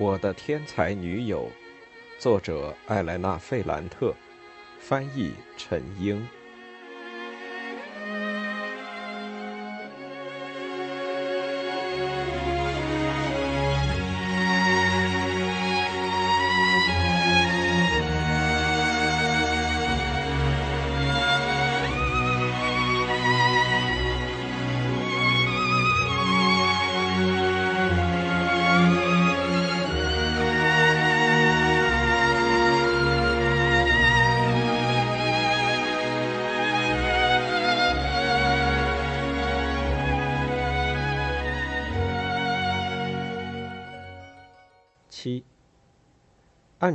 [0.00, 1.50] 我的天才女友，
[2.20, 4.14] 作者艾莱娜·费兰特，
[4.78, 6.24] 翻译陈英。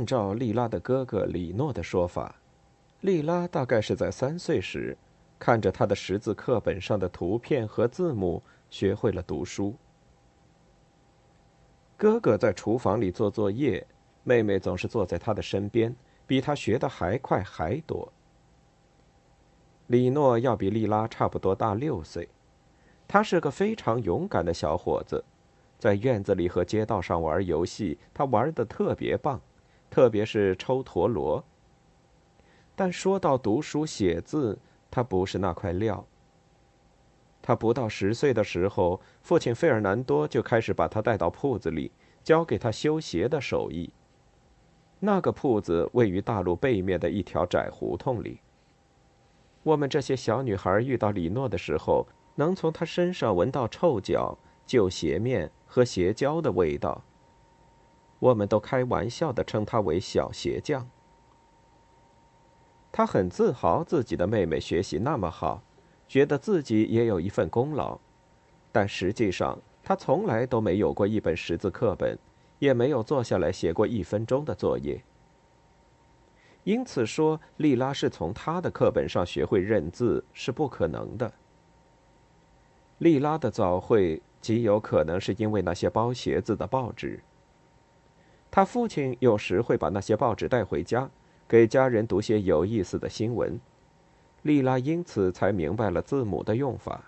[0.04, 2.36] 照莉拉的哥哥李诺的说法，
[3.00, 4.96] 莉拉大概是在三岁时，
[5.38, 9.74] 看着他的识字课本上的图片和字母，学会了读书。
[11.96, 13.86] 哥哥在厨房里做作业，
[14.24, 15.94] 妹妹总是坐在他的身边，
[16.26, 18.12] 比他学的还快还多。
[19.86, 22.28] 李诺要比莉拉差不多大六岁，
[23.06, 25.22] 他是个非常勇敢的小伙子。
[25.78, 29.40] 在院子里和街道上玩游戏，他玩的特别棒，
[29.94, 31.44] 特别是抽陀螺。
[32.74, 34.58] 但说到读书写字，
[34.90, 36.04] 他不是那块料。
[37.40, 41.92] 他不到十岁的时候，父亲费尔南多就开始把他带到铺子里，
[42.24, 43.92] 教给他修鞋的手艺。
[44.98, 48.40] 那个铺子位于大路背面的一条窄胡同里。
[49.62, 55.52] 我们这些小女孩遇到李诺的时候，能从他身上闻到臭脚、旧鞋面。
[55.66, 57.04] 和鞋胶的味道。
[58.24, 60.88] 我们都开玩笑的称他为“小鞋匠”。
[62.90, 65.62] 他很自豪自己的妹妹学习那么好，
[66.08, 67.98] 觉得自己也有一份功劳，
[68.72, 72.18] 但实际上他从来都没有过一本识字课本，
[72.58, 75.04] 也没有坐下来写过一分钟的作业。
[76.62, 81.30] 因此说，莉拉是从他的课本上学会认字是不可能的。
[82.98, 84.22] 莉拉的早会。
[84.44, 87.18] 极有可能是因为那些包鞋子的报纸。
[88.54, 91.10] 他父亲有时会把那些报纸带回家，
[91.48, 93.58] 给家人读些有意思的新闻。
[94.42, 97.02] 莉拉因此才明白了字母的用法。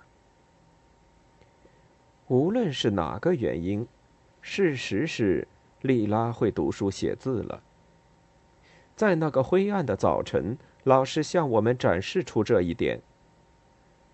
[2.26, 3.86] 无论是哪个原因，
[4.40, 5.46] 事实是，
[5.82, 7.62] 莉拉会读书写字了。
[8.96, 13.00] 在那个灰暗的早晨，老师向我们展示出这一点。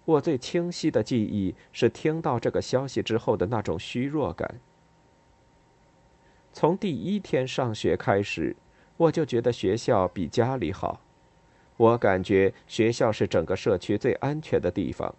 [0.04, 4.60] 我最清晰的记忆是听到这个消息之后的那种虚弱感。
[6.52, 8.54] 从第一天上学开始，
[8.96, 11.00] 我就觉得学校比家里好。
[11.76, 15.14] 我感觉学校是整个社区最安全的地方。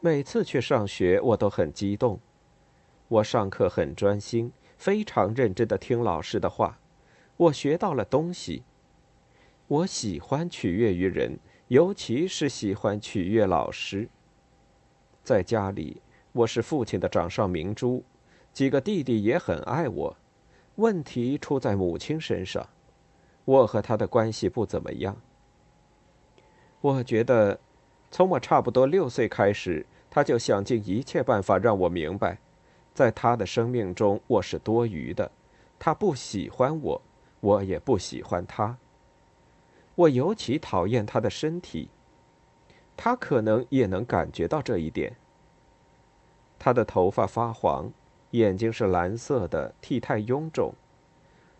[0.00, 2.18] 每次去上学，我都很激动。
[3.08, 6.78] 我上课很专心，非常认真的听老师的话。
[7.36, 8.64] 我学到了东西。
[9.68, 11.38] 我喜欢取悦于人。
[11.68, 14.08] 尤其是喜欢取悦老师。
[15.22, 16.00] 在家里，
[16.32, 18.02] 我是父亲的掌上明珠，
[18.54, 20.16] 几个弟弟也很爱我。
[20.78, 22.68] 问题出在母亲身上，
[23.44, 25.16] 我和她的关系不怎么样。
[26.80, 27.58] 我觉得，
[28.12, 32.38] 从我差不多六岁开始，她就想尽一切办法让我明白，
[32.94, 35.28] 在她的生命中我是多余的，
[35.80, 37.02] 她不喜欢我，
[37.40, 38.78] 我也不喜欢她。
[39.96, 41.90] 我尤其讨厌她的身体，
[42.96, 45.16] 她可能也能感觉到这一点。
[46.56, 47.92] 她的头发发黄，
[48.32, 50.74] 眼睛是蓝色的，体态臃肿，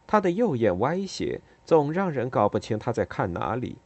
[0.07, 3.77] 他的右眼歪斜，总让人搞不清他在看哪里。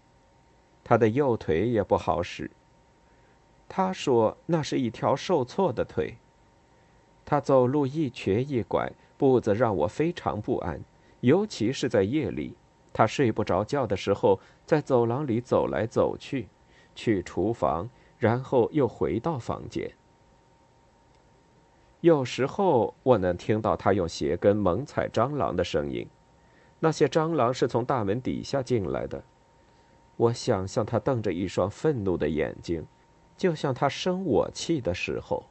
[0.84, 2.50] 他的右腿也不好使。
[3.68, 6.16] 他说那是一条受挫的腿。
[7.24, 10.82] 他走路一瘸一拐，步子让我非常不安，
[11.20, 12.56] 尤其是在夜里。
[12.92, 16.48] 他睡不着觉的时候，在走廊里走来走去，
[16.94, 17.88] 去厨房，
[18.18, 19.90] 然后又回到房间。
[22.02, 26.04] 有时候我能听到他用鞋跟猛踩蟑螂的声音，
[26.80, 29.22] 那些蟑螂是从大门底下进来的。
[30.16, 32.84] 我想象他瞪着一双愤怒的眼睛，
[33.36, 35.44] 就像他生我气的时候。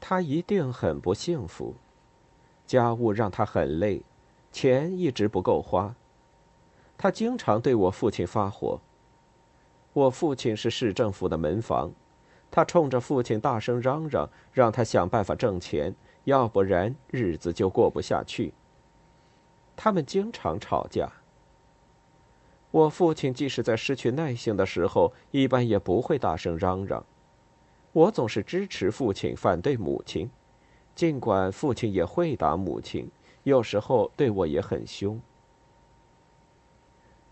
[0.00, 1.74] 他一定很不幸福，
[2.66, 4.02] 家务让他很累。
[4.50, 5.94] 钱一直不够花，
[6.96, 8.80] 他经常对我父亲发火。
[9.92, 11.92] 我父亲是市政府的门房，
[12.52, 18.52] 他冲着父亲大声嚷嚷，让他想办法挣钱，要不然日子就过不下去。
[19.74, 21.10] 他们经常吵架。
[22.70, 27.04] 我父亲即使在失去耐性的时候，一般也不会大声嚷嚷。
[27.92, 30.30] 我总是支持父亲，反对母亲。
[30.94, 33.10] 尽管父亲也会打母亲，
[33.44, 35.18] 有时候对我也很凶。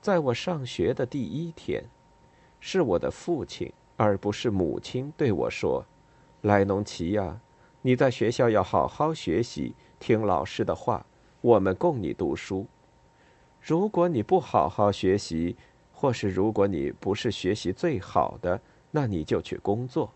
[0.00, 1.84] 在我上学的第一天，
[2.58, 3.70] 是我的父亲
[4.02, 5.85] 而不是母亲对我说
[6.41, 7.38] ：“莱农奇呀，
[7.82, 11.05] 你在学校要好好学习，听老师的话，
[11.43, 12.67] 我们供你读书。
[13.61, 15.55] 如果你不好好学习，
[15.93, 18.58] 或是如果你不是学习最好的，
[18.91, 20.11] 那你就去工作。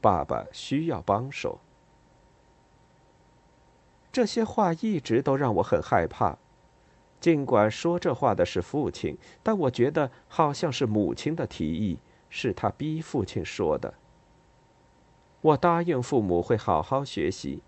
[0.00, 1.60] 爸爸需要帮手。”
[4.10, 6.36] 这些话一直都让我很害怕。
[7.20, 13.94] 尽管说这话的是父亲，但我觉得好像是母亲的提议，是他逼父亲说的。
[15.40, 17.62] 我答应父母会好好学习，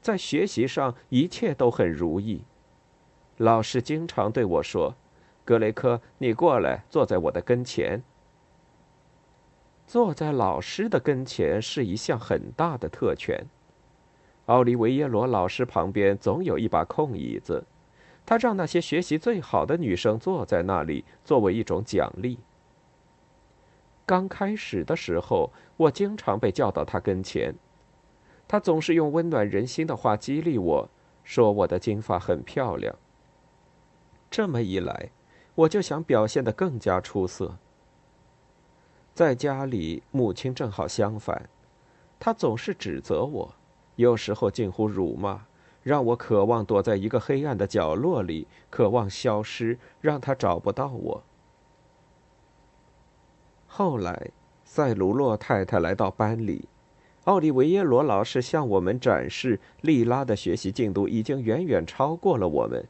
[0.00, 2.44] 在学习上一切都很如意。
[3.36, 4.94] 老师经常对我说
[5.44, 8.02] ：“格雷科，你过来，坐在我的跟前。”
[9.86, 13.46] 坐在老师的跟前是一项很大的特权。
[14.46, 17.64] 奥利维耶罗老师旁边总有一把空椅子。
[18.24, 22.38] 他让那些学习最好的女生坐在那里，作为一种奖励。
[24.08, 27.54] 刚开始的时候，我经常被叫到他跟前，
[28.48, 30.88] 他总是用温暖人心的话激励我，
[31.22, 32.96] 说我的金发很漂亮。
[34.30, 35.10] 这么一来，
[35.54, 37.58] 我就想表现得更加出色。
[39.12, 41.50] 在家里，母亲正好相反，
[42.18, 43.54] 她总是指责我，
[43.96, 45.44] 有时候近乎辱骂。
[45.82, 51.22] 让我渴望躲在一个黑暗的角落里，渴望消失，让她找不到我。
[53.78, 54.32] 后来，
[54.64, 56.68] 塞卢洛太太来到班里，
[57.26, 62.84] 奥利维耶罗老师向我们展示莉拉的学习进度已经远远超过了我们。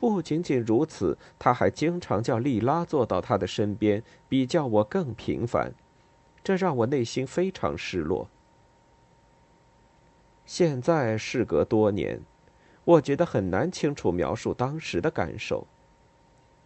[0.00, 5.72] 不仅仅如此，他还经常叫莉拉坐到他的身边，比叫我更频繁，
[6.42, 8.28] 这让我内心非常失落。
[10.44, 12.20] 现在事隔多年，
[12.84, 15.64] 我觉得很难清楚描述当时的感受。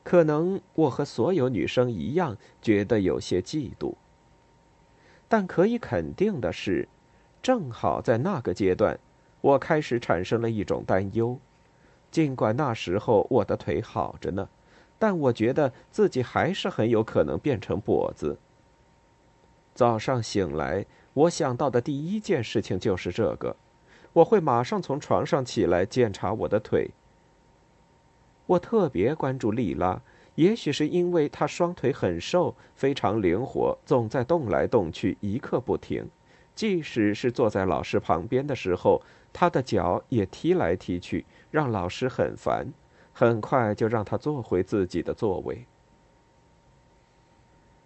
[0.06, 3.96] 可能我和所有女生一样，觉得有些嫉妒。
[5.26, 6.88] 但可以肯定的是，
[7.42, 8.96] 正好在那个阶段，
[9.40, 11.36] 我开始产生了一种担忧。
[12.12, 14.48] 尽管那时候我的腿好着呢，
[14.96, 18.38] 但我觉得自己还是很有可能变成跛子。
[19.74, 23.56] 早上醒来，我想到的第一件事情就是这个。
[24.12, 26.92] 我会马上从床上起来检查我的腿。
[28.46, 30.00] 我特别关注莉拉，
[30.36, 36.08] 也许是因为她双腿很瘦，非常灵活，总在动来动去，一刻不停。
[36.54, 39.02] 即使是坐在老师旁边的时候，
[39.32, 42.72] 她的脚也踢来踢去，让老师很烦。
[43.12, 45.66] 很快就让她坐回自己的座位。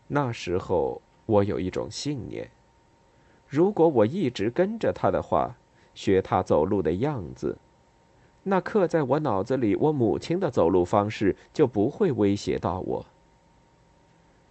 [0.09, 2.51] 那时候我有一种信念：
[3.49, 5.56] 如果我一直跟着她的话。
[5.93, 7.59] 学他走路的样子，
[8.43, 13.07] 那刻在我脑子里，我母亲的走路方式就不会威胁到我。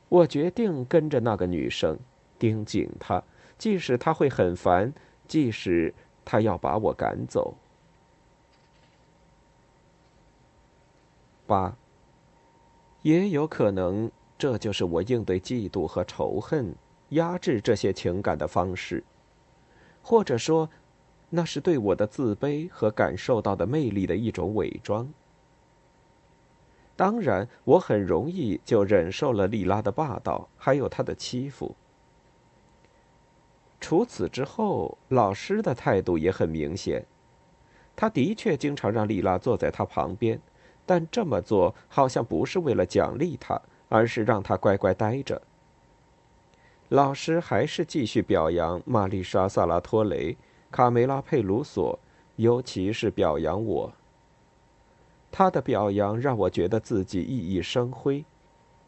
[0.09, 1.97] 我决定跟着那个女生，
[2.37, 3.23] 盯紧她，
[3.57, 4.93] 即使她会很烦，
[5.27, 5.93] 即使
[6.23, 7.55] 她要把我赶走。
[11.47, 11.75] 八，
[13.01, 16.75] 也有可能，这就是我应对嫉妒和仇恨、
[17.09, 19.03] 压制这些情感的方式，
[20.03, 20.69] 或者说。
[21.29, 25.07] 那是对我的自卑和感受到的魅力的一种伪装。
[26.95, 31.75] 当然，我很容易就忍受了莉拉的霸道，还有她的欺负。
[33.79, 37.05] 除此之后，老师的态度也很明显。
[37.95, 40.39] 他的确经常让莉拉坐在他旁边，
[40.85, 45.41] 但这么做好像不是为了奖励他，而是让他乖乖待着。
[46.89, 50.35] 老师还是继续表扬玛丽莎·萨拉托雷。
[50.71, 51.97] 卡梅拉·佩鲁索，
[52.35, 53.93] 尤其是表扬我。
[55.31, 58.25] 他的表扬让我觉得自己熠熠生辉，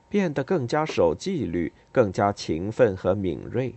[0.09, 3.75] 变得更加守纪律，更加勤奋和敏锐。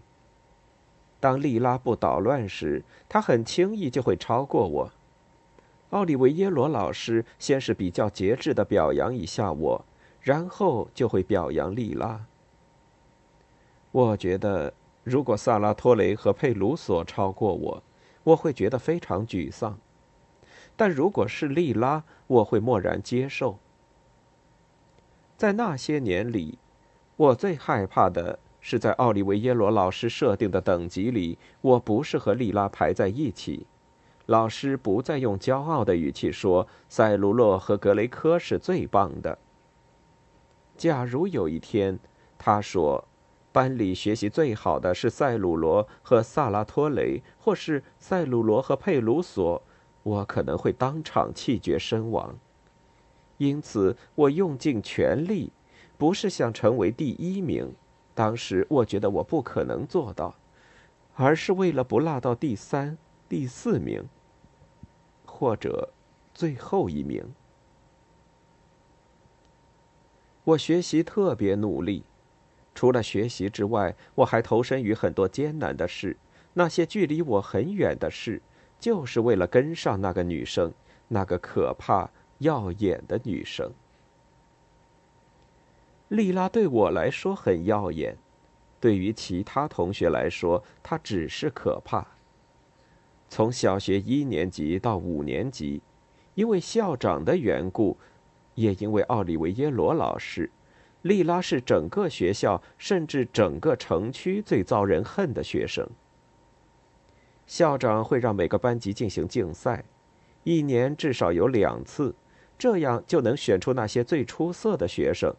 [1.20, 4.92] 当莉拉不捣乱时，他很轻易就会超过我。
[5.90, 9.84] 奥利维耶罗老师先是比较节制的表扬一下我，
[10.20, 12.26] 然后就会表扬莉拉。
[13.92, 17.82] 我觉得，如果萨拉托雷和佩鲁索超过我，
[18.25, 19.78] 我会觉得非常沮丧，
[20.76, 23.59] 但如果是莉拉，我会默然接受。
[25.37, 26.59] 在那些年里，
[27.16, 33.66] 我最害怕的是在奥利维耶罗老师设定的等级里，我不是和莉拉排在一起。
[34.26, 39.38] 老师不再用骄傲的语气说：“塞卢洛和格雷科是最棒的。”
[40.78, 41.99] 假如有一天，
[42.38, 43.07] 他说
[43.54, 49.62] ：“班里学习最好的是塞鲁罗和萨拉托雷，或是塞鲁罗和佩鲁索，
[50.02, 52.37] 我可能会当场气绝身亡。
[53.38, 55.52] 因此，我用尽全力，
[55.96, 57.73] 不是想成为第一名，
[58.12, 60.34] 当时我觉得我不可能做到，
[61.14, 64.02] 而是为了不落到第三、第四名，
[65.25, 65.90] 或者
[66.34, 67.25] 最后一名。
[70.42, 72.02] 我学习特别努力，
[72.75, 76.16] 除了学习之外，我还投身于很多艰难的事，
[76.54, 78.43] 那些距离我很远的事，
[78.78, 80.73] 就是为了跟上那个女生，
[81.09, 82.11] 那个可怕。
[82.38, 83.73] 耀眼的女生，
[86.09, 88.19] 丽拉对我来说很耀眼，
[88.81, 92.04] 对于其他同学来说，她只是可怕。
[93.28, 95.81] 从小学一年级到五年级，
[96.35, 97.97] 因为校长的缘故，
[98.57, 100.50] 也因为奥利维耶罗老师，
[101.04, 105.87] 利拉是整个学校甚至整个城区最遭人恨的学生。
[107.46, 109.84] 校长会让每个班级进行竞赛，
[110.44, 112.14] 一年至少有两次。
[112.56, 115.34] 这样就能选出那些最出色的学生，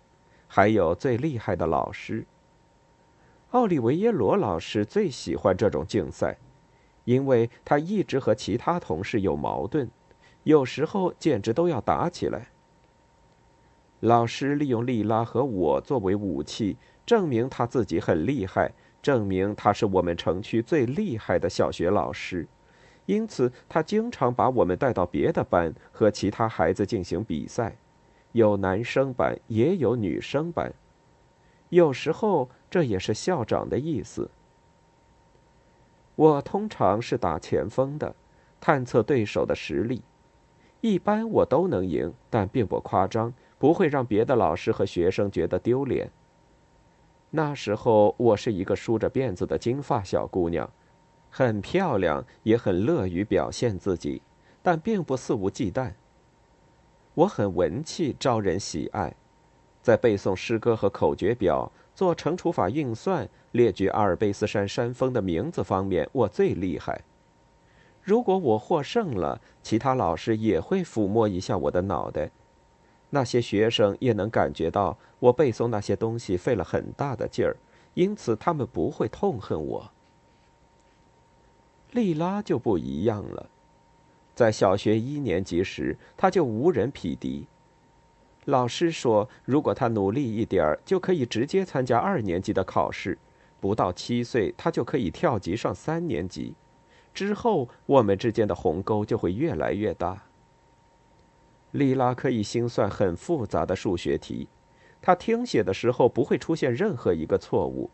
[0.48, 2.28] 还有最厉害的老师。
[3.50, 6.38] 奥利维耶罗老师最喜欢这种竞赛，
[7.06, 9.90] 因为他一直和其他同事有矛盾，
[10.44, 12.50] 有时候简直都要打起来。
[14.06, 18.72] 老师利用莉拉和我作为武器，证明他自己很厉害，
[19.02, 22.48] 证明他是我们城区最厉害的小学老师。
[23.08, 27.76] 因此，他经常把我们带到别的班和其他孩子进行比赛，
[28.34, 30.72] 有男生班也有女生班。
[31.70, 34.30] 有时候这也是校长的意思。
[36.16, 38.16] 我通常是打前锋的，
[38.62, 40.04] 探测对手的实力。
[40.82, 46.12] 一般我都能赢，但并不夸张，不会让别的老师和学生觉得丢脸。
[47.32, 50.70] 那时候我是一个梳着辫子的金发小姑娘。
[51.30, 54.22] 很漂亮，也很乐于表现自己，
[54.64, 55.92] 但并不肆无忌惮。
[57.14, 59.14] 我很文气，招人喜爱，
[59.82, 67.02] 在背诵诗歌和口诀表、做乘除法运算、列举阿尔卑斯山山峰的名字方面，我最厉害。
[68.02, 72.32] 如果我获胜了，其他老师也会抚摸一下我的脑袋，
[73.16, 77.56] 那些学生也能感觉到我背诵那些东西费了很大的劲儿，
[77.94, 79.90] 因此他们不会痛恨我。
[81.92, 83.50] 莉拉就不一样了，
[84.36, 87.48] 在小学一年级时，她就无人匹敌。
[88.44, 93.18] 老师说，如果她努力一点儿，就可以直接参加二年级的考试。
[93.62, 96.54] 不到七岁，她就可以跳级上三年级。
[97.14, 100.24] 之后，我们之间的鸿沟就会越来越大。
[101.76, 104.48] 莉拉可以心算很复杂的数学题，
[105.02, 107.92] 她听写的时候不会出现任何一个错误。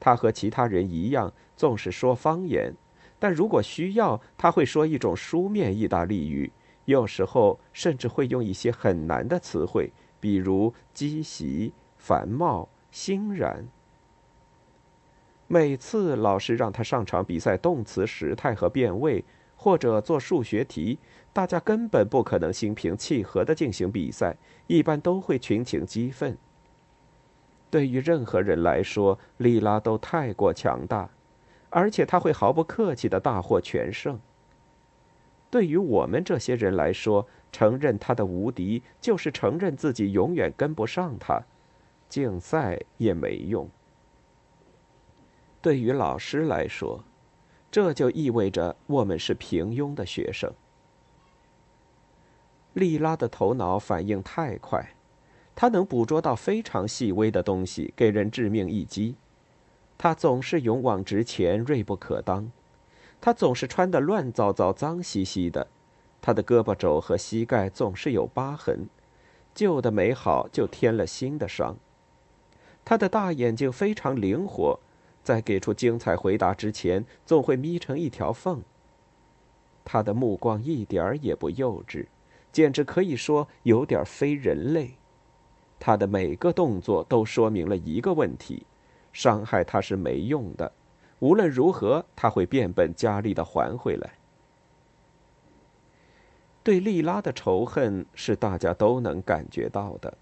[0.00, 2.74] 她和其他人一样，总是说方言。
[3.18, 6.50] 但如果需要，他会说一种书面意大利语，
[6.86, 13.66] 有时候甚至会用一些很难的词汇，比如积习、繁茂、欣然。
[15.46, 19.24] 每次老师让他上场比赛动词时态和变位，
[19.56, 20.98] 或者做数学题，
[21.34, 24.34] 大家根本不可能心平气和地进行比赛，
[24.66, 26.38] 一般都会群情激愤。
[27.70, 31.10] 对于任何人来说，莉拉都太过强大。
[31.70, 34.20] 而且他会毫不客气的大获全胜。
[35.50, 41.42] 对于我们这些人来说，承认他的无敌，就是承认自己永远跟不上他，
[42.08, 43.68] 竞赛也没用。
[45.60, 47.02] 对于老师来说，
[47.72, 50.54] 这就意味着我们是平庸的学生。
[52.74, 54.94] 莉拉的头脑反应太快，
[55.54, 59.14] 她能捕捉到非常细微的东西，给人致命一击。
[59.96, 62.50] 他总是勇往直前，锐不可当。
[63.20, 65.68] 他总是穿得乱糟糟、脏兮兮的。
[66.20, 68.88] 他的胳膊肘和膝盖总是有疤痕，
[69.54, 71.76] 旧的没好就添了新的伤。
[72.84, 74.80] 他的大眼睛非常灵活，
[75.22, 78.62] 在给出精彩回答之前，总会眯成一条缝。
[79.84, 82.06] 他的目光一点儿也不幼稚，
[82.54, 84.92] 简直可以说有点非人类。
[85.80, 88.64] 他的每个动作都说明了一个问题。
[89.12, 90.72] 伤害他是没用的，
[91.20, 94.14] 无论如何，他会变本加厉的还回来。
[96.64, 100.16] 对莉拉的仇恨是大家都能感觉到的，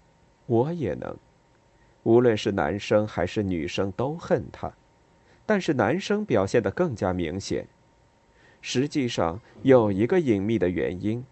[0.45, 1.17] 我也能。
[2.03, 4.71] 无论是男生还是女生都恨他，
[5.45, 7.67] 但是男生表现的更加明显。
[8.61, 11.25] 实际上有一个隐秘的原因：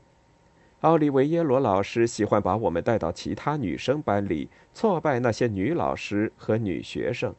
[0.82, 7.36] 奥利维耶罗老师喜欢把我们带到其他女生班里，挫败那些女老师和女学生。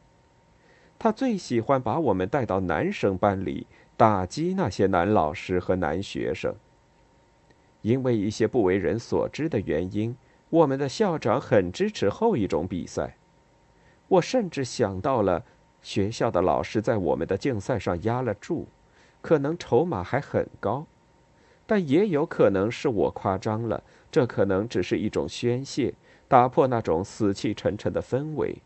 [0.97, 6.55] 他最喜欢把我们带到男生班里，打击那些男老师和男学生。
[7.81, 10.15] 因为一些不为人所知的原因，
[10.49, 13.17] 我们的校长很支持后一种比赛。
[14.07, 15.43] 我甚至想到了，
[15.81, 18.69] 学校的老师在我们的竞赛上压了注，
[19.21, 20.85] 可能筹码还很高，
[21.73, 23.83] 但也有可能是我夸张了。
[24.11, 25.91] 这可能只是一种宣泄，
[26.27, 28.61] 打破那种死气沉沉的氛围，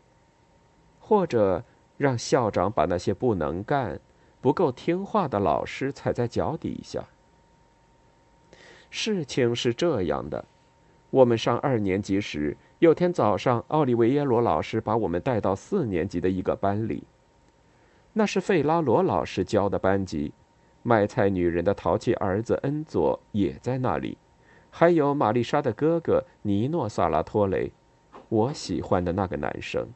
[1.00, 1.64] 或者
[1.96, 3.98] 让校长把那些不能干、
[4.42, 7.02] 不够听话的老师踩在脚底下。
[8.90, 10.44] 事情是这样的：
[11.08, 17.04] 我们上二年级时，有天早上，奥利维耶罗老师把我们带到四年级的一个班里，
[18.12, 20.30] 那是费拉罗老师教的班级，
[20.88, 24.16] 卖菜女人的淘气儿子恩佐也在那里。
[24.70, 27.70] 还有玛丽莎的哥哥尼诺·萨拉托雷，
[28.30, 29.86] 我喜欢的那个男生。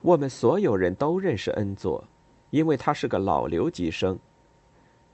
[0.00, 2.04] 我们所有人都认识恩佐，
[2.50, 4.16] 因为他是个老留级生。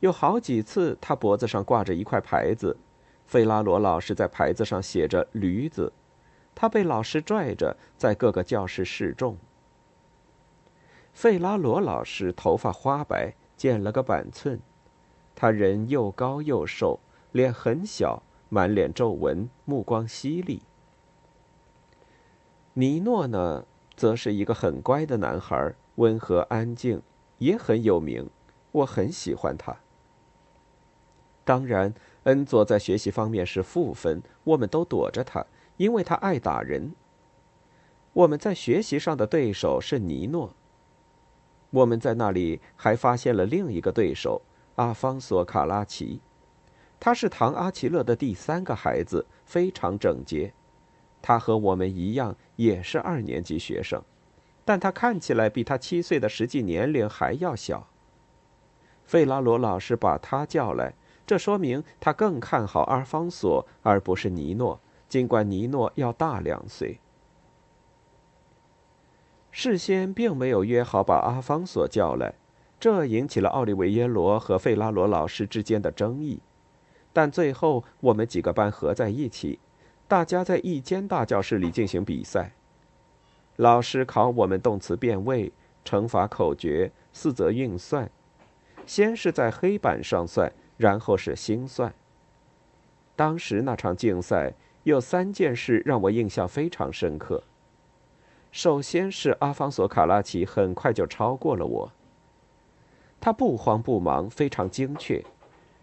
[0.00, 2.76] 有好几次，他脖子上挂着一块牌子，
[3.24, 5.90] 费拉罗老师在牌子上写着“驴子”，
[6.54, 9.38] 他被老师拽着在各个教室示众。
[11.16, 14.60] 费拉罗老师头发花白，剪了个板寸。
[15.34, 17.00] 他人又高又瘦，
[17.32, 20.60] 脸很小，满脸皱纹，目光犀利。
[22.74, 23.64] 尼诺呢，
[23.96, 27.00] 则是一个很乖的男孩，温和安静，
[27.38, 28.28] 也很有名。
[28.72, 29.74] 我很喜欢他。
[31.46, 31.94] 当然，
[32.24, 35.46] 恩佐在学习方面是负分，我们都躲着他，
[35.78, 36.94] 因为他爱打人。
[38.12, 40.52] 我们在学习上的对手是尼诺。
[41.76, 44.40] 我们在那里还发现了另一个对手。
[44.76, 46.20] 阿方索·卡拉奇，
[46.98, 50.54] 他是唐·阿奇勒的第三个孩子，非常整洁。
[51.20, 54.02] 他和我们一样，也是二年级学生，
[54.64, 57.88] 但他看起来比他七岁的实际年龄还要小。
[59.04, 60.94] 费拉罗老师把他叫来，
[61.26, 67.00] 这说明他更看好阿方索而不是尼诺，尽管尼诺要大两岁。
[69.58, 72.34] 事先并没有约好把阿方索叫来。
[72.78, 76.40] 这引起了奥利维耶罗和费拉罗老师之间的争议，
[77.14, 79.58] 但最后我们几个班合在一起，
[80.06, 82.52] 大家在一间大教室里进行比赛。
[83.56, 85.50] 老师考我们动词变位、
[85.86, 88.10] 乘法口诀、四则运算，
[88.84, 91.94] 先是在黑板上算，然后是心算。
[93.16, 97.42] 当时那场竞赛有三件事让我印象非常深刻。
[98.56, 101.92] 首先是阿方索·卡拉奇很快就超过了我。
[103.20, 105.22] 他不慌不忙，非常精确，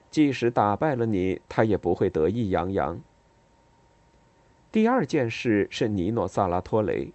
[0.10, 3.00] 即使打败了你，他也不会得意洋洋。
[4.72, 7.14] 第二件事是尼诺·萨拉托雷，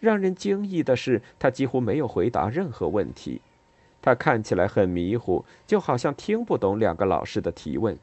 [0.00, 3.40] 让人惊异的是，他几乎没有回答任何问题，
[4.02, 7.98] 他看起来很迷糊，就好像听不懂两个老师的提问。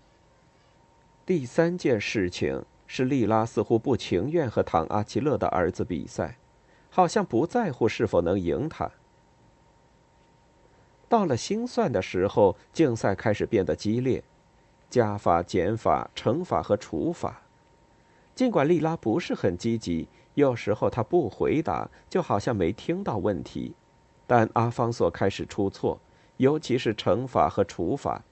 [1.27, 6.37] 第三件事情是莉拉似乎不情愿和唐·阿奇勒的儿子比赛，
[6.91, 8.91] 好像不在乎是否能赢他。
[11.09, 14.23] 到了心算的时候，竞赛开始变得激烈，
[14.89, 17.41] 加法、减法、乘法和除法。
[18.35, 23.75] 尽管莉拉不是很积极，有时候她不回答，就好像没听到问题，
[24.27, 25.99] 但阿方索开始出错，
[26.37, 28.23] 尤其是乘法和除法。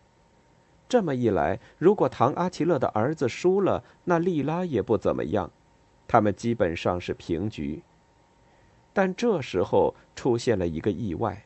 [0.88, 5.52] 这么一来，如果唐·阿奇勒的儿子输了，那莉拉也不怎么样，
[6.08, 7.84] 他们基本上是平局。
[8.94, 11.46] 但这时候出现了一个意外。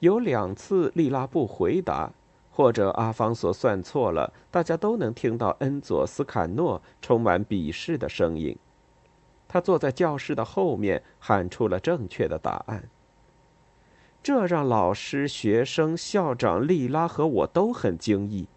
[0.00, 2.12] 有两次，莉拉不回答，
[2.50, 8.56] 或者阿方索算错了，大家都能听到恩佐斯坎诺充满鄙视的声音。
[9.48, 12.88] 他坐在教室的后面，喊出了正确的答案。
[14.22, 18.48] 这让老师、学生、校长、莉拉和我都很惊异。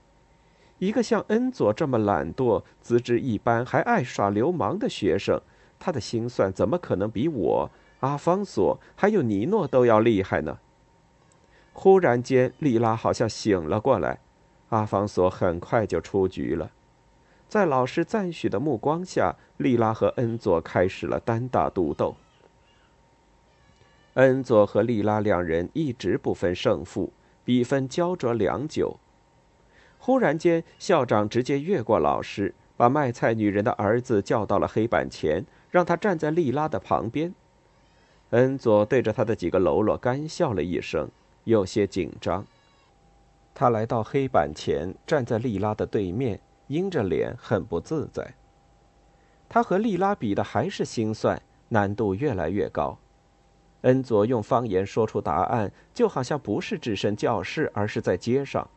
[0.80, 5.42] 一个像恩佐这么懒惰、资质一般，还爱耍流氓的学生，
[5.80, 10.60] 他的心算怎么可能比我、阿方索还有尼诺都要厉害呢？
[11.74, 14.20] 忽然间，莉拉好像醒了过来，
[14.70, 16.72] 阿方索很快就出局了。
[17.48, 22.16] 在老师赞许的目光下，莉拉和恩佐开始了单打独斗。
[24.16, 27.13] 恩佐和莉拉两人一直不分胜负，
[27.46, 28.98] 比分胶着良久。
[30.00, 37.34] 忽然间，校长直接越过老师，把卖菜女人的儿子叫到了黑板前，让他站在莉拉的旁边。
[38.30, 41.10] 恩佐对着他的几个喽啰干笑了一声。
[41.44, 42.46] 有些紧张，
[43.56, 48.36] 他来到黑板前，站在莉拉的对面，阴着脸，很不自在。
[49.48, 53.00] 他和莉拉比的还是心算，难度越来越高。
[53.84, 58.70] 恩佐用方言说出答案，就好像不是置身教室，而是在街上。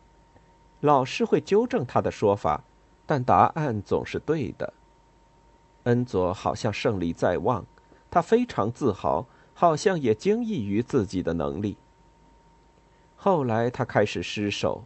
[0.78, 2.62] 老师会纠正他的说法，
[3.10, 4.72] 但答案总是对的。
[5.82, 7.66] 恩佐好像胜利在望，
[8.08, 11.76] 他非常自豪，好像也惊异于自己的能力。
[13.16, 14.84] 后来他开始失手，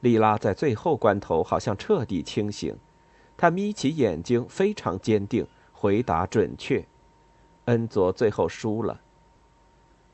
[0.00, 2.76] 莉拉在最后关头好像彻底清醒，
[3.34, 6.84] 他眯起眼睛，非常坚定，回答准确。
[7.64, 9.00] 恩佐最后输了。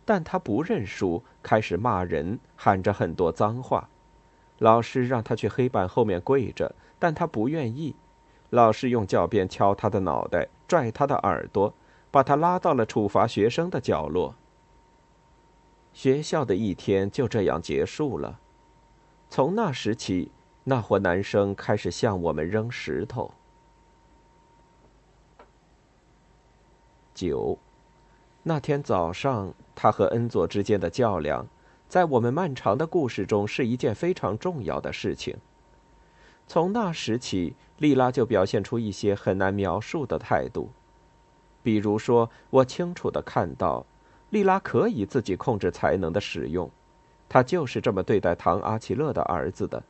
[0.05, 3.89] 但他不认输，开始骂人，喊着很多脏话。
[4.59, 7.97] 老师让他去黑板后面跪着，但他不愿意。
[8.51, 11.75] 老师用教鞭敲他的脑袋，拽他的耳朵，
[12.11, 14.35] 把他拉到了处罚学生的角落。
[15.93, 18.41] 学校的一天就这样结束了。
[19.29, 20.31] 从那时起，
[20.65, 23.33] 那伙男生开始向我们扔石头。
[27.13, 27.59] 九，
[28.43, 29.55] 那天早上。
[29.77, 31.49] 他和恩佐之间的较量，
[31.95, 35.37] 在我们漫长的故事中是一件非常重要的事情。
[36.45, 40.71] 从那时起，莉拉就表现出一些很难描述的态度。
[41.63, 43.87] 比如说，我清楚的看到，
[44.31, 46.69] 莉拉可以自己控制才能的使用，
[47.29, 49.81] 她就是这么对待唐阿奇勒的儿子的。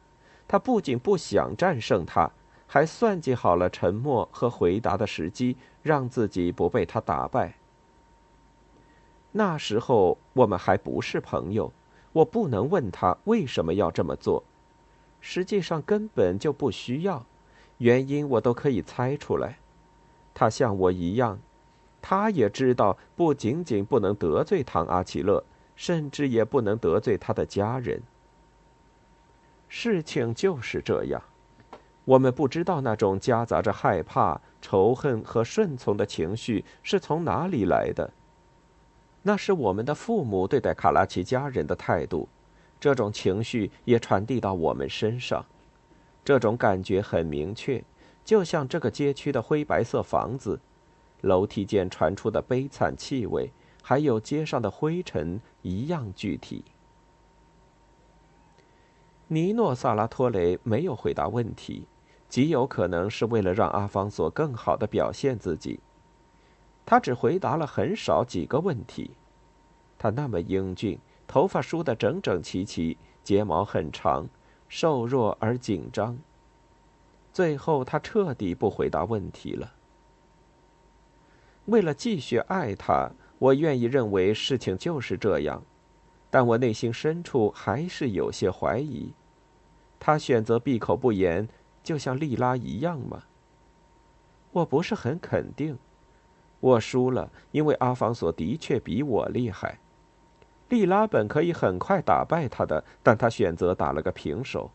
[0.47, 2.31] 她不仅不想战胜他，
[2.67, 7.55] 还算计好了沉默和回答的时机，让自己不被他打败。
[9.33, 11.73] 那时候我们还不是朋友，
[12.15, 14.45] 我不能问他为什么要这么做，
[15.21, 17.27] 实际上根本就不需要，
[17.79, 19.59] 原因我都可以猜出来。
[20.33, 21.41] 他像我一样，
[22.01, 25.43] 他也知道不仅仅不能得罪唐阿奇勒，
[25.75, 28.01] 甚至也不能得罪他的家人。
[29.69, 31.21] 事情就是这样，
[32.05, 38.13] 我们不知道那种夹杂着害怕、仇恨和顺从的情绪是从哪里来的。
[39.27, 42.29] 那是我们的父母对待卡拉奇家人的态度，
[42.79, 45.45] 这种情绪也传递到我们身上。
[46.23, 47.83] 这种感觉很明确，
[48.23, 50.61] 就像这个街区的灰白色房子、
[51.23, 53.51] 楼梯间传出的悲惨气味，
[53.83, 56.63] 还有街上的灰尘一样具体。
[59.29, 61.87] 尼诺·萨拉托雷没有回答问题，
[62.29, 65.81] 极有可能是为了让阿方索更好的表现自己。
[66.87, 69.13] 他只回答了很少几个问题。
[69.99, 74.29] 他那么英俊，头发梳得整整齐齐，睫毛很长，
[74.69, 76.19] 瘦弱而紧张。
[77.33, 79.73] 最后，他彻底不回答问题了。
[81.65, 85.63] 为了继续爱他，我愿意认为事情就是这样，
[86.31, 89.13] 但我内心深处还是有些怀疑。
[89.99, 91.49] 他选择闭口不言，
[91.83, 93.23] 就像莉拉一样吗？
[94.53, 95.79] 我不是很肯定。
[96.65, 99.79] 我输了，因为阿方索的确比我厉害。
[100.71, 104.71] 利拉本可以很快打败他的，但他选择打了个平手。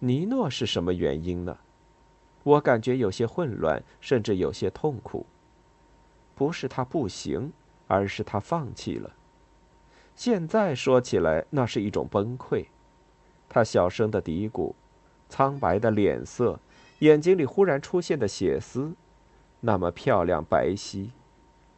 [0.00, 1.56] 尼诺是什么原因呢？
[2.42, 5.24] 我感觉有些混乱，甚至有些痛苦。
[6.34, 7.52] 不是他不行，
[7.86, 9.12] 而是他放弃了。
[10.16, 12.64] 现在说起来，那是一种崩溃。
[13.48, 14.74] 他小声的嘀咕，
[15.28, 16.58] 苍白的脸色，
[16.98, 18.92] 眼睛里忽然出现的血丝。
[19.60, 21.10] 那么漂亮，白皙，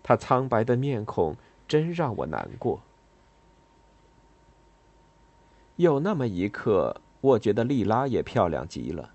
[0.02, 2.80] 她苍白的面孔真让我难过。
[5.76, 9.10] 有那么一刻，我觉得莉拉也漂亮极了。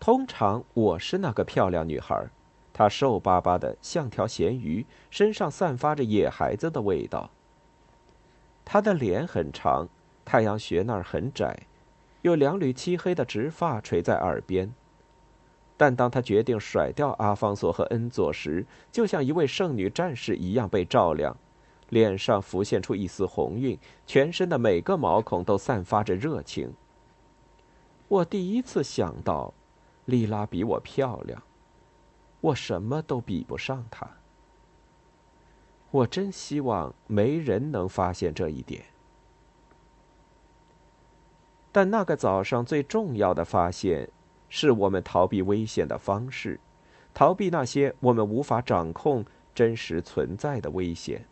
[0.00, 2.28] 通常我是那个漂亮女孩，
[2.72, 7.30] 她瘦巴巴的像条咸鱼，身上散发着野孩子的味道。
[8.64, 9.88] 她的脸很长，
[10.24, 11.66] 太阳穴那儿很窄，
[12.22, 14.74] 有两缕漆黑的直发垂在耳边。
[15.76, 21.36] 但当他决定甩掉阿方索和恩佐时，就像一位圣女战士一样被照亮，
[21.88, 26.72] 脸上浮现出一丝红晕，全身的每个毛孔都散发着热情。
[28.06, 29.52] 我第一次想到，
[30.04, 31.42] 莉拉比我漂亮，
[32.40, 34.08] 我什么都比不上她。
[35.90, 38.84] 我真希望没人能发现这一点。
[41.72, 44.08] 但那个早上最重要的发现。
[44.56, 46.60] 是我们逃避危险的方式，
[47.12, 51.24] 逃避那些我们无法掌控、真实存在的危险。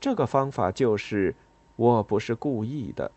[0.00, 1.36] 这个方法就是：
[1.76, 3.12] 我不是故意的，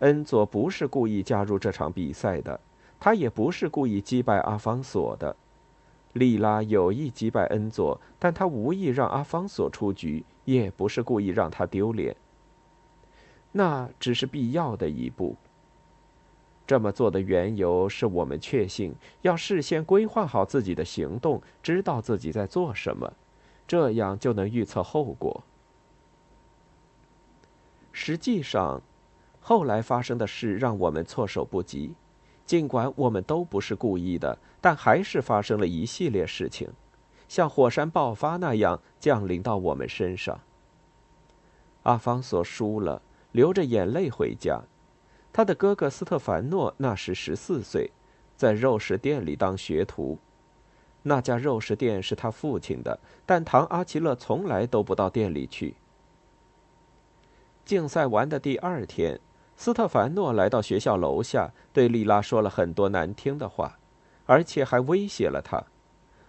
[0.00, 2.60] 恩佐不是故意加入这场比赛的，
[3.00, 5.34] 他也不是故意击败阿方索的。
[6.12, 12.14] 莉拉有意击败恩佐，但他无意让阿方索出局，也不是故意让他丢脸。
[13.52, 15.36] 那只是必要的一步。
[16.70, 23.12] 这么做的缘由是我们确信要事先规划好自己的行动，知道自己在做什么，
[23.66, 25.42] 这样就能预测后果。
[27.90, 28.80] 实际上，
[29.40, 31.92] 后来发生的事让我们措手不及。
[32.46, 36.68] 尽管我们都不是故意的，但还是发生了一系列事情，
[37.26, 40.38] 像火山爆发那样降临到我们身上。
[41.82, 43.02] 阿方索输了，
[43.32, 44.62] 流着眼泪回家。
[45.32, 47.90] 他的哥哥斯特凡诺那时十四岁，
[48.36, 50.18] 在肉食店里当学徒。
[51.02, 55.74] 那家肉食店是他父亲的，但唐阿奇勒从来都不到店里去。
[57.64, 59.20] 竞赛完的第二天。
[59.56, 63.78] 斯特凡诺来到学校楼下，对莉拉说了很多难听的话，
[64.24, 65.62] 而且还威胁了她。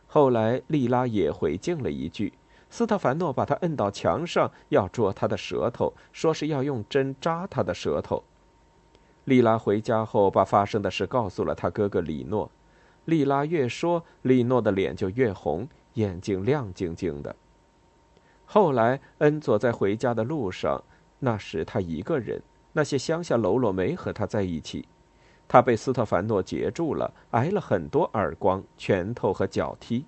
[0.05, 2.33] 后来，莉拉也回敬了一句。
[2.69, 8.21] 斯特凡诺把她摁到墙上，要捉她的舌头，说是要用针扎她的舌头。
[9.25, 12.49] 莉拉回家后，把发生的事告诉了她哥哥李诺。
[13.05, 17.36] 莉拉越说，李诺的脸就越红，眼睛亮晶晶的。
[18.45, 20.84] 后来，恩佐在回家的路上，
[21.19, 22.41] 那时他一个人。
[22.73, 24.88] 那些乡下喽啰没和他在一起，
[25.47, 30.05] 他被斯特凡诺截住了，挨了很多耳光、拳头和脚踢。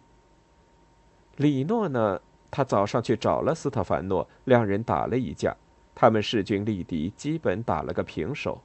[1.38, 2.22] 李诺呢？
[2.50, 5.58] 他早上去找了斯特凡诺，两人打了一架，
[5.96, 8.62] 他们势均力敌，基本打了个平手。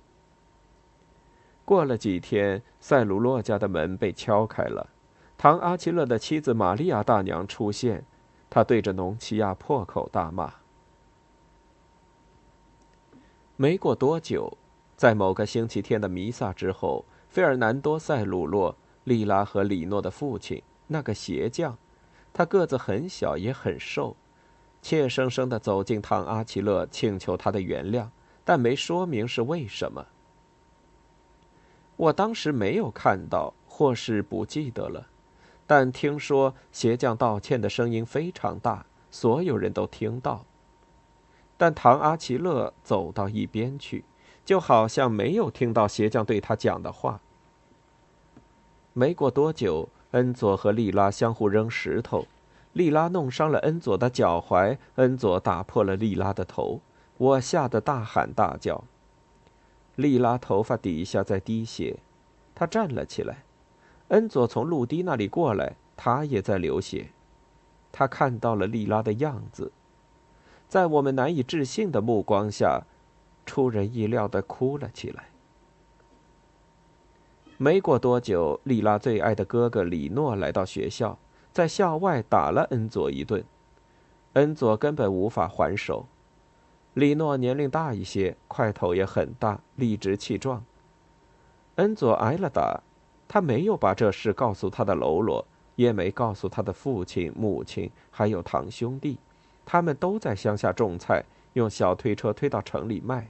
[1.68, 4.88] 过了几天，塞鲁洛家的门被敲开了，
[5.36, 8.06] 唐阿奇勒的妻子玛利亚大娘出现，
[8.48, 10.50] 她对着农奇亚破口大骂。
[13.56, 14.56] 没过多久，
[14.96, 21.76] 在某个星期天的弥撒之后，费尔南多·塞鲁洛、利拉和里诺的父亲那个鞋匠，
[22.32, 24.16] 他个子很小也很瘦，
[24.80, 28.08] 怯生生地走进唐阿奇勒，请求他的原谅，
[28.42, 30.06] 但没说明是为什么。
[31.98, 35.08] 我当时没有看到，或是不记得了，
[35.66, 40.44] 但听说鞋匠道歉的声音非常大，所有人都听到。
[41.56, 44.04] 但唐阿奇勒走到一边去，
[44.44, 47.20] 就好像没有听到鞋匠对他讲的话。
[48.92, 52.26] 没过多久，恩佐和莉拉相互扔石头，
[52.74, 56.80] 莉拉弄伤了恩佐的脚踝，恩佐打破了莉拉的头。
[57.16, 58.84] 我吓得大喊大叫。
[59.98, 61.98] 莉拉头发底下在滴血，
[62.54, 63.42] 她站了起来。
[64.08, 67.08] 恩佐从陆地那里过来，他也在流血。
[67.90, 69.72] 他看到了莉拉的样子。
[70.68, 72.84] 在我们难以置信的目光下，
[73.44, 75.30] 出人意料的哭了起来。
[77.56, 81.18] 没过多久，莉拉最爱的哥哥李诺来到学校，
[81.52, 83.44] 在校外打了恩佐一顿，
[84.34, 86.06] 恩佐根本无法还手。
[86.98, 90.64] 李诺年龄大一些，块头也很大，理直气壮。
[91.76, 92.82] 恩佐挨了打，
[93.28, 99.16] 他没有把这事告诉他的喽啰，也没告诉他的父亲、母亲，还有堂兄弟。
[99.64, 103.28] 他们都在乡下种菜，用小推车推到城里卖。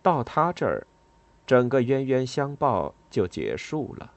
[0.00, 0.86] 到他这儿，
[1.44, 4.12] 整个冤冤相报就结束了。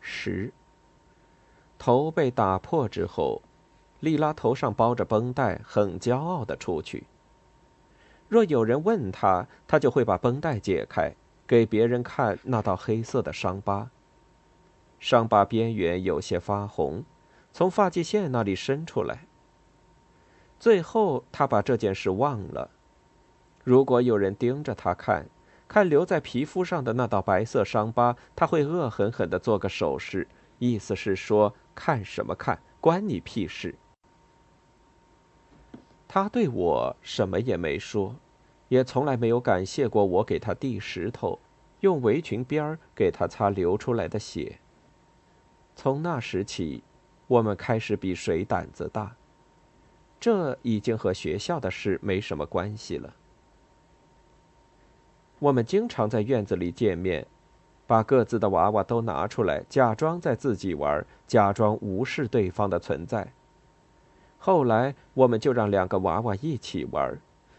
[0.00, 0.50] 十。
[1.84, 3.42] 头被打破之后，
[3.98, 7.08] 莉拉头上包着绷带，很骄傲的出去。
[8.28, 11.12] 若有人问他，他就会把绷带解开，
[11.44, 13.90] 给别人看那道黑色的伤疤。
[15.00, 17.02] 伤疤边缘有些发红，
[17.52, 19.26] 从发际线那里伸出来。
[20.60, 22.70] 最后，他把这件事忘了。
[23.64, 25.26] 如果有人盯着他看，
[25.66, 30.28] 看留在皮肤上的那道白色伤疤，他会恶狠狠地做个手势，
[30.60, 33.74] 意思是说：“看什么看，关你屁事。”
[36.06, 38.14] 他对我什么也没说，
[38.68, 41.38] 也从来没有感谢过我给他递石头，
[41.80, 44.58] 用围裙边儿给他擦流出来的血。
[45.74, 46.82] 从那时起，
[47.26, 49.16] 我们开始比谁胆子大。
[50.20, 53.14] 这已经和学校的事没什么关系了。
[55.38, 57.26] 我们经常在院子里见面，
[57.86, 63.32] 把各自的娃娃都拿出来，假装在自己玩，假装无视对方的存在。
[64.38, 67.18] 后来，我们就让两个娃娃一起玩，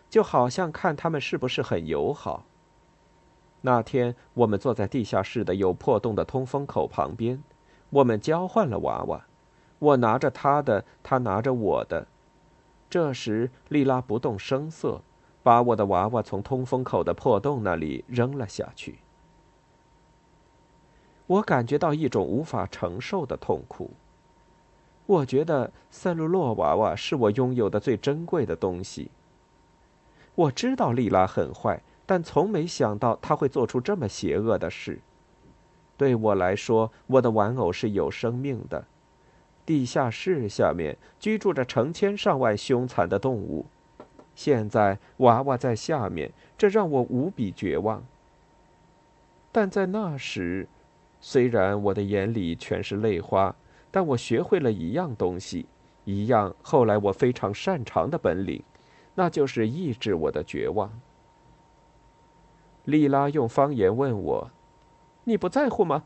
[0.10, 2.46] 就好像看他们是不是很友好。
[3.62, 7.42] 那天，我们坐在地下室的有破洞的通风口旁边。
[7.92, 9.26] 我们交换了娃娃，
[9.80, 12.08] 我拿着他的，他拿着我的。
[12.90, 15.02] 这时，莉拉不动声色，
[15.44, 19.00] 把我的娃娃从通风口的破洞那里扔了下去。
[21.34, 23.90] 我感觉到一种无法承受的痛苦。
[25.06, 29.10] 我觉得塞鲁洛娃娃是我拥有的最珍贵的东西。
[30.36, 35.00] 我知道莉拉很坏，但从没想到她会做出这么邪恶的事。
[35.98, 38.86] 对我来说，我的玩偶是有生命的。
[39.66, 43.66] 地下室下面居住着成千上万凶残的动物。
[44.36, 48.04] 现在娃娃在下面，这让我无比绝望。
[49.52, 50.68] 但在那时，
[51.26, 53.56] 虽然我的眼里全是泪花，
[53.90, 55.66] 但我学会了一样东西，
[56.04, 58.62] 一样后来我非常擅长的本领，
[59.16, 60.92] 那就是抑制我的绝望。
[62.84, 64.52] 莉拉用方言问我
[65.24, 66.04] ：“你不在乎吗？”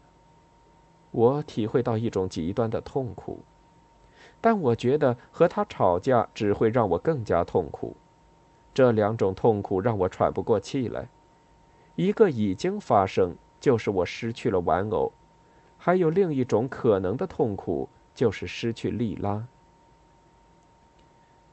[1.10, 3.40] 我体会到一种极端的痛苦，
[4.40, 7.98] 但我觉得和他吵架只会让我更加痛苦。
[8.72, 11.10] 这两种痛苦让我喘不过气来。
[11.96, 15.12] 一个已经发生，就是我失去了玩偶；
[15.78, 19.48] 还有另一种可能的痛苦，就是失去莉拉。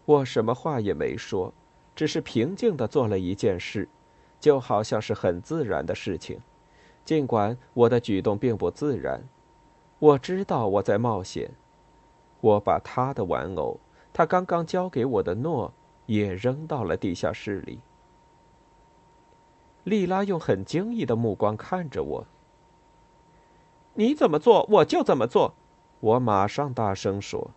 [0.05, 1.53] 我什么话也没说，
[1.95, 3.89] 只是平静的做了一件事，
[4.39, 6.41] 就好像是很自然的事情，
[7.05, 9.23] 尽管我的举动并不自然。
[9.99, 11.51] 我知道我在冒险。
[12.41, 13.81] 我把他的玩偶，
[14.13, 15.73] 他刚刚交给我的诺。
[16.07, 17.81] 也扔到了地下室里。
[19.85, 22.27] 莉拉用很惊异的目光看着我。
[23.95, 25.55] 你怎么做，我就怎么做。
[26.01, 27.51] 我马上大声说，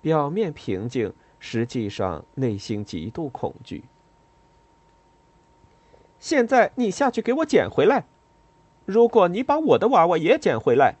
[0.00, 3.84] 表面平静，实际上内心极度恐惧。
[6.18, 8.04] 现在你下去给我捡回来。
[8.84, 10.96] 如果你把我的娃娃也捡回来，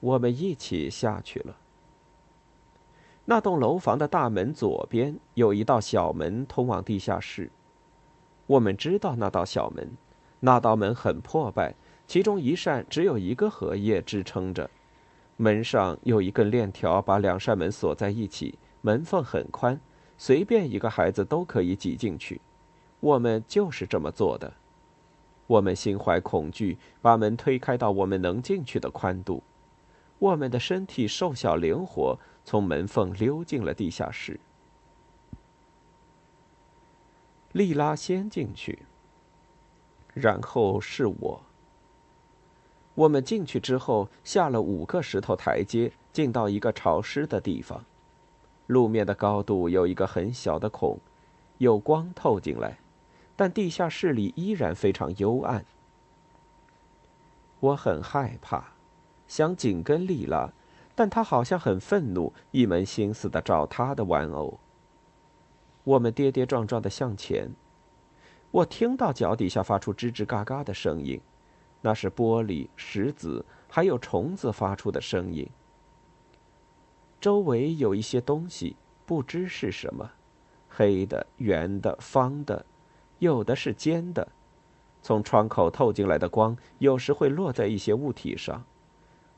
[0.00, 1.56] 我们一起下去了。
[3.24, 7.50] 那栋楼房的大门左边有一道小门通往地下室。
[8.50, 9.92] 我们知道那道小门，
[10.40, 11.72] 那道门很破败，
[12.08, 14.68] 其中一扇只有一个荷叶支撑着，
[15.36, 19.78] 门上有一根链条把两扇门锁在一起，门缝很宽，
[20.18, 22.40] 随便一个孩子都可以挤进去。
[22.98, 24.52] 我们就是这么做的。
[25.46, 29.44] 我们心怀恐惧，把门推开到我们能进去的宽度。
[30.18, 32.18] 我们的身体瘦小灵活。
[32.42, 34.40] 从门缝溜进了地下室。
[37.52, 38.80] 莉拉先进去，
[40.14, 41.42] 然后是我。
[42.94, 47.84] 我们进去之后，下了五个石头台阶，进到一个潮湿的地方。
[48.66, 51.00] 路面的高度有一个很小的孔，
[51.58, 52.78] 有光透进来，
[53.34, 55.64] 但地下室里依然非常幽暗。
[57.58, 58.74] 我很害怕，
[59.26, 60.52] 想紧跟莉拉。
[60.94, 64.60] 但她好像很愤怒，一门心思的找她的玩偶。
[65.84, 67.50] 我们跌跌撞撞的向前，
[68.50, 71.20] 我听到脚底下发出吱吱嘎嘎的声音，
[71.80, 75.48] 那是玻璃、石子还有虫子发出的声音。
[77.20, 80.10] 周围有一些东西，不知是什么，
[80.68, 82.64] 黑的、圆的、方的，
[83.18, 84.28] 有的是尖的。
[85.02, 88.64] 从窗口透进来的光，有时会落在一些物体上。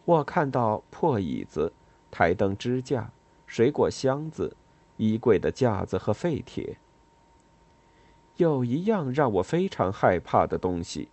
[0.04, 1.72] 我看到破椅子、
[2.10, 3.12] 台灯支架、
[3.46, 4.56] 水果箱子、
[5.02, 6.76] 衣柜的架子和废铁。
[8.36, 11.08] 有一样让我非常害怕的东西，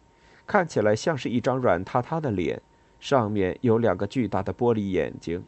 [0.46, 2.62] 看起来像是一张软塌塌的脸，
[3.00, 5.44] 上面有两个巨大的玻璃眼睛，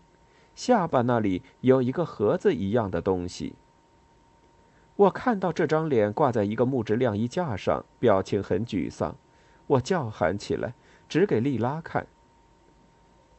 [0.56, 3.54] 下巴那里有一个盒子一样的东西。
[4.96, 9.16] 我看到这张脸挂在一个木质晾衣架上，表情很沮丧。
[9.68, 10.74] 我叫喊起来，
[11.08, 12.06] 指给莉拉看。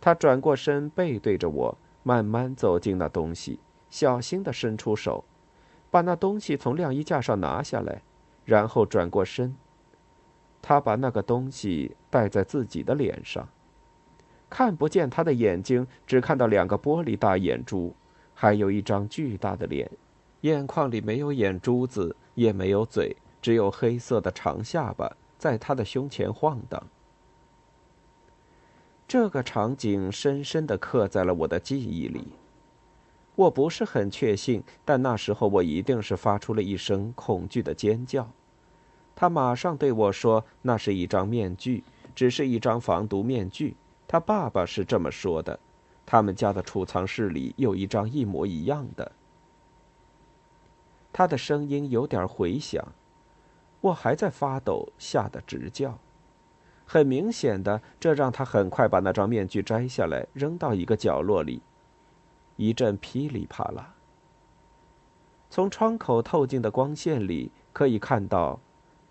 [0.01, 3.61] 他转过身，背对着我，慢慢走进那东西，
[3.93, 5.23] 小心地伸出手，
[5.91, 8.01] 把那东西从晾衣架上拿下来，
[8.47, 9.55] 然后转过身。
[10.63, 13.47] 他把那个东西戴在自己的脸上，
[14.49, 17.95] 看不见他的眼睛，只看到两个玻璃大眼珠，
[18.33, 19.91] 还有一张巨大的脸，
[20.41, 26.83] 眼眶里没有眼珠子，也没有嘴，只有黑色的长下巴在他的胸前晃荡。
[29.07, 32.29] 这个场景深深地刻在了我的记忆里。
[33.35, 38.31] 我不是很确信，但那时候我一定是发出了一声恐惧的尖叫。
[39.15, 41.83] 他马上对我说：“那是一张面具，
[42.15, 43.77] 只是一张防毒面具。”
[44.07, 45.59] 他爸爸是这么说的。
[46.05, 49.13] 他们家的储藏室里有一张一模一样的。
[51.13, 52.85] 他的声音有点回响，
[53.81, 55.99] 我还在发抖，吓得直叫。
[56.85, 61.63] 很明显的，这让他很快把那张面具摘下来，扔到一个角落里。
[62.57, 63.95] 一阵噼里啪啦，
[65.51, 68.61] 从窗口透进的光线里可以看到，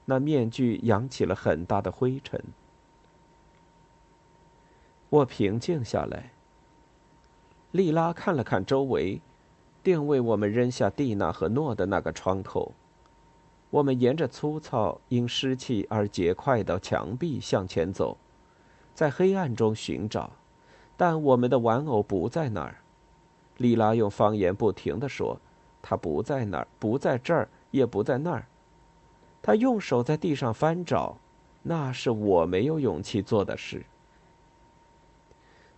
[0.05, 2.43] 那面具扬起了很大的灰尘。
[5.09, 6.31] 我平静下来。
[7.71, 9.21] 莉拉看了看周围，
[9.81, 12.73] 定位我们扔下蒂娜和诺的那个窗口。
[13.69, 18.17] 我们沿着粗糙、因湿气而结块的墙壁向前走，
[18.93, 20.31] 在黑暗中寻找，
[20.97, 22.80] 但我们的玩偶不在那儿。
[23.57, 25.39] 莉拉用方言不停地说
[25.81, 28.45] ：“他不在那儿，不在这儿，也不在那儿。”
[29.41, 31.17] 他用手在地上翻找，
[31.63, 33.83] 那是我没有勇气做的事。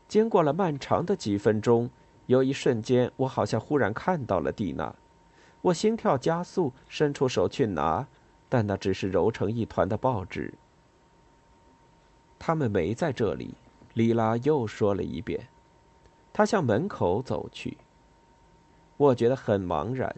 [0.07, 1.89] 经过了漫长的几分钟，
[2.27, 4.93] 有一瞬间，我好像忽然看到了蒂娜。
[5.61, 8.05] 我心跳加速，伸出手去拿，
[8.49, 10.53] 但那只是揉成一团的报纸。
[12.37, 13.55] 他们没在这里，
[13.93, 15.47] 莉拉又说了一遍。
[16.33, 17.77] 他向门口走去。
[18.97, 20.13] 我觉得很茫然，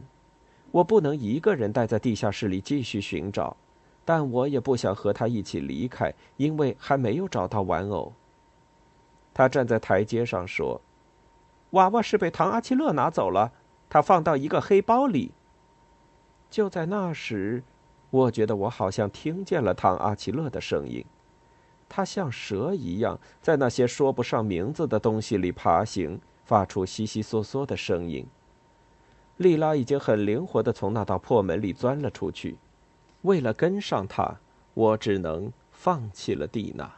[0.71, 3.55] 我不能一个人待在地下室里继续寻找，
[4.03, 8.13] 但我也不想和他一起离开，因为还没有找到玩偶。
[9.33, 10.79] 他站在台阶上说
[11.71, 13.51] ：“娃娃是被唐阿奇勒拿走了，
[13.89, 15.31] 他放到一个黑包里。”
[16.49, 17.63] 就在那时，
[18.11, 21.03] 我觉得我好像听见了唐阿奇勒的声音，
[21.95, 28.27] 它像蛇一样在那些说不上名字的东西里爬行，发出悉悉嗦嗦的声音。
[29.37, 32.57] 莉拉已经很灵活地从那道破门里钻了出去，
[33.21, 34.41] 为了跟上他，
[34.73, 36.91] 我只能放弃了蒂娜。